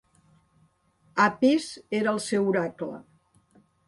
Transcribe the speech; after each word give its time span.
Apis 1.25 1.67
era 1.99 2.09
el 2.13 2.21
seu 2.29 2.49
oracle. 2.55 2.97